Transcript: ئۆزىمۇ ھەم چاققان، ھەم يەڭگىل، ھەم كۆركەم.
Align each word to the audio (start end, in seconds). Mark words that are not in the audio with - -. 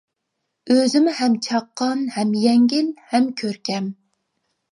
ئۆزىمۇ 0.75 1.11
ھەم 1.17 1.33
چاققان، 1.47 2.01
ھەم 2.15 2.33
يەڭگىل، 2.45 2.89
ھەم 3.13 3.27
كۆركەم. 3.43 3.93